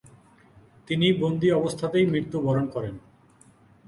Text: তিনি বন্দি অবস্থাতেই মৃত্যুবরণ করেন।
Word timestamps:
তিনি 0.87 1.07
বন্দি 1.13 1.47
অবস্থাতেই 1.51 2.05
মৃত্যুবরণ 2.05 2.65
করেন। 2.67 2.95